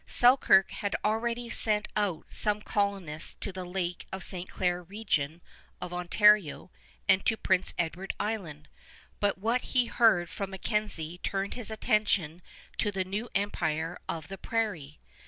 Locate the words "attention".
11.69-12.41